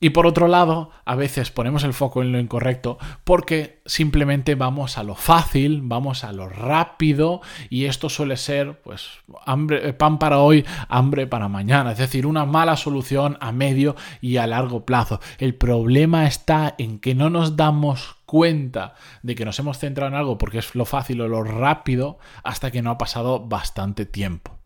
Y 0.02 0.10
por 0.10 0.26
otro 0.26 0.48
lado, 0.48 0.90
a 1.04 1.14
veces 1.14 1.52
ponemos 1.52 1.84
el 1.84 1.94
foco 1.94 2.22
en 2.22 2.32
lo 2.32 2.40
incorrecto 2.40 2.98
porque 3.22 3.82
simplemente 3.86 4.56
vamos 4.56 4.98
a 4.98 5.04
lo 5.04 5.14
fácil, 5.14 5.80
vamos 5.84 6.24
a 6.24 6.32
lo 6.32 6.48
rápido 6.48 7.40
y 7.70 7.84
esto 7.84 8.08
suele 8.08 8.36
ser 8.36 8.82
pues 8.82 9.10
hambre, 9.46 9.92
pan 9.92 10.18
para 10.18 10.40
hoy, 10.40 10.66
hambre 10.88 11.28
para 11.28 11.46
mañana, 11.46 11.92
es 11.92 11.98
decir, 11.98 12.26
una 12.26 12.44
mala 12.44 12.76
solución 12.76 13.38
a 13.40 13.52
medio 13.52 13.94
y 14.20 14.38
a 14.38 14.48
largo 14.48 14.84
plazo. 14.84 15.20
El 15.38 15.54
problema 15.54 16.26
está 16.26 16.74
en 16.78 16.98
que 16.98 17.14
no 17.14 17.30
nos 17.30 17.56
damos 17.56 18.16
cuenta 18.26 18.94
de 19.22 19.36
que 19.36 19.44
nos 19.44 19.60
hemos 19.60 19.78
centrado 19.78 20.10
en 20.10 20.18
algo 20.18 20.36
porque 20.36 20.58
es 20.58 20.74
lo 20.74 20.84
fácil 20.84 21.20
o 21.20 21.28
lo 21.28 21.44
rápido 21.44 22.18
hasta 22.42 22.72
que 22.72 22.82
no 22.82 22.90
ha 22.90 22.98
pasado 22.98 23.38
bastante 23.46 24.04
tiempo. 24.04 24.58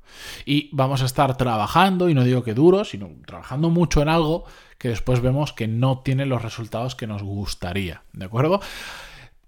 Y 0.47 0.71
vamos 0.73 1.03
a 1.03 1.05
estar 1.05 1.37
trabajando, 1.37 2.09
y 2.09 2.15
no 2.15 2.25
digo 2.25 2.43
que 2.43 2.55
duro, 2.55 2.85
sino 2.85 3.11
trabajando 3.27 3.69
mucho 3.69 4.01
en 4.01 4.09
algo 4.09 4.45
que 4.79 4.89
después 4.89 5.21
vemos 5.21 5.53
que 5.53 5.69
no 5.69 6.01
tiene 6.01 6.27
los 6.27 6.43
resultados 6.43 6.95
que 6.95 7.07
nos 7.07 7.23
gustaría. 7.23 8.03
¿De 8.13 8.27
acuerdo? 8.27 8.61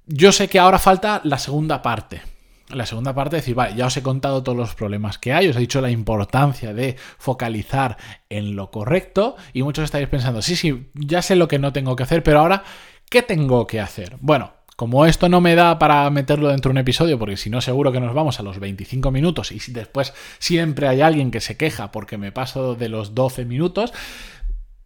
Yo 0.07 0.33
sé 0.33 0.49
que 0.49 0.59
ahora 0.59 0.79
falta 0.79 1.21
la 1.25 1.39
segunda 1.39 1.83
parte. 1.83 2.23
La 2.71 2.85
segunda 2.85 3.15
parte 3.15 3.37
es 3.37 3.43
decir, 3.43 3.55
vale, 3.55 3.77
ya 3.77 3.87
os 3.87 3.97
he 3.97 4.03
contado 4.03 4.43
todos 4.43 4.57
los 4.57 4.75
problemas 4.75 5.19
que 5.19 5.33
hay, 5.33 5.49
os 5.49 5.57
he 5.57 5.61
dicho 5.61 5.81
la 5.81 5.91
importancia 5.91 6.75
de 6.75 6.97
focalizar 7.17 7.97
en 8.29 8.57
lo 8.57 8.71
correcto 8.71 9.37
y 9.55 9.63
muchos 9.63 9.85
estáis 9.85 10.07
pensando, 10.09 10.43
sí, 10.43 10.55
sí, 10.55 10.91
ya 10.93 11.23
sé 11.23 11.35
lo 11.35 11.49
que 11.49 11.59
no 11.59 11.73
tengo 11.73 11.97
que 11.97 12.03
hacer, 12.03 12.23
pero 12.23 12.41
ahora, 12.41 12.65
¿qué 13.09 13.23
tengo 13.23 13.67
que 13.67 13.81
hacer? 13.81 14.17
Bueno, 14.21 14.53
como 14.79 15.07
esto 15.07 15.29
no 15.29 15.41
me 15.41 15.55
da 15.55 15.79
para 15.79 16.09
meterlo 16.11 16.51
dentro 16.51 16.69
de 16.69 16.75
un 16.75 16.79
episodio, 16.79 17.19
porque 17.19 17.37
si 17.37 17.51
no 17.51 17.61
seguro 17.61 17.91
que 17.91 17.99
nos 17.99 18.15
vamos 18.15 18.39
a 18.39 18.45
los 18.45 18.61
25 18.61 19.11
minutos 19.11 19.51
y 19.51 19.59
después 19.73 20.13
siempre 20.39 20.87
hay 20.87 21.01
alguien 21.01 21.31
que 21.31 21.41
se 21.41 21.57
queja 21.57 21.91
porque 21.91 22.17
me 22.17 22.33
paso 22.33 22.77
de 22.77 22.89
los 22.89 23.15
12 23.15 23.45
minutos, 23.45 23.93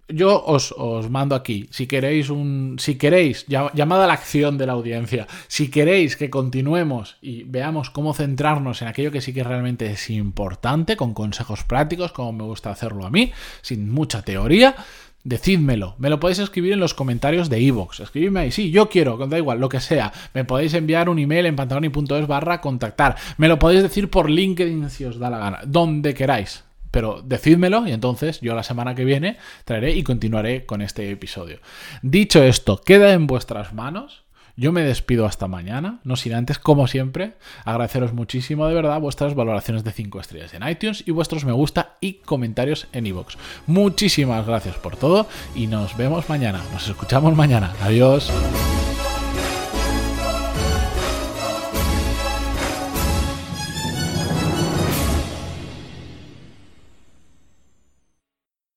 yo 0.09 0.45
os, 0.45 0.75
mando 1.11 1.35
aquí, 1.35 1.69
si 1.71 1.87
queréis 1.87 2.31
un, 2.31 2.77
si 2.79 2.97
queréis, 2.97 3.47
llamada 3.47 4.05
a 4.05 4.07
la 4.07 4.13
acción 4.13 4.59
de 4.59 4.67
la 4.67 4.73
audiencia, 4.73 5.27
si 5.49 5.71
queréis 5.71 6.17
que 6.17 6.31
continuemos 6.31 7.17
y 7.21 7.45
veamos 7.45 7.91
cómo 7.91 8.15
centrarnos 8.15 8.83
en 8.83 8.89
aquello 8.89 9.13
que 9.13 9.21
sí 9.21 9.33
que 9.33 9.45
realmente 9.45 9.91
es 9.91 10.11
importante, 10.11 10.97
con 10.97 11.15
consejos 11.15 11.65
prácticos, 11.65 12.13
como 12.13 12.33
me 12.33 12.45
gusta 12.45 12.71
hacerlo 12.71 13.07
a 13.07 13.11
mí, 13.11 13.33
sin 13.63 13.91
mucha 13.91 14.23
teoría, 14.23 14.77
Decídmelo, 15.25 15.95
me 15.99 16.11
lo 16.11 16.19
podéis 16.19 16.41
escribir 16.41 16.73
en 16.73 16.81
los 16.81 16.95
comentarios 16.95 17.49
de 17.49 17.61
iVoox. 17.61 18.01
Escribidme 18.01 18.41
ahí, 18.41 18.51
sí, 18.51 18.73
yo 18.73 18.89
quiero, 18.89 19.17
da 19.29 19.39
igual, 19.39 19.61
lo 19.61 19.69
que 19.69 19.79
sea. 19.79 20.13
Me 20.35 20.45
podéis 20.45 20.75
enviar 20.75 21.09
un 21.09 21.21
email 21.21 21.47
en 21.47 21.55
pantaloni.es 21.55 22.27
barra 22.27 22.61
contactar. 22.61 23.15
Me 23.37 23.47
lo 23.47 23.57
podéis 23.57 23.85
decir 23.85 24.11
por 24.11 24.29
LinkedIn 24.29 24.91
si 24.91 25.05
os 25.05 25.21
da 25.21 25.31
la 25.31 25.39
gana, 25.39 25.61
donde 25.65 26.15
queráis 26.15 26.65
pero 26.93 27.23
decídmelo 27.25 27.89
y 27.89 27.91
entonces 27.91 28.41
yo 28.41 28.55
la 28.55 28.63
semana 28.63 28.95
que 28.95 29.05
viene 29.05 29.39
traeré 29.65 29.97
y 29.97 30.05
continuaré 30.05 30.65
con 30.65 30.81
este 30.81 31.11
episodio. 31.11 31.59
Dicho 32.03 32.45
esto, 32.45 32.81
queda 32.81 33.13
en 33.13 33.27
vuestras 33.27 33.73
manos. 33.75 34.23
Yo 34.55 34.71
me 34.71 34.83
despido 34.83 35.25
hasta 35.25 35.49
mañana, 35.49 36.01
no 36.05 36.15
sin 36.15 36.35
antes, 36.35 36.59
como 36.59 36.87
siempre, 36.87 37.33
agradeceros 37.65 38.13
muchísimo 38.13 38.67
de 38.67 38.75
verdad 38.75 39.01
vuestras 39.01 39.35
valoraciones 39.35 39.83
de 39.83 39.93
5 39.93 40.21
estrellas 40.21 40.53
en 40.53 40.69
iTunes 40.69 41.05
y 41.07 41.11
vuestros 41.11 41.47
me 41.47 41.53
gusta 41.53 41.97
y 42.03 42.15
comentarios 42.15 42.87
en 42.93 43.07
iVoox. 43.07 43.37
Muchísimas 43.67 44.47
gracias 44.47 44.77
por 44.77 44.97
todo 44.97 45.27
y 45.55 45.69
nos 45.69 45.97
vemos 45.97 46.29
mañana, 46.29 46.61
nos 46.71 46.87
escuchamos 46.87 47.35
mañana. 47.35 47.73
Adiós. 47.81 48.31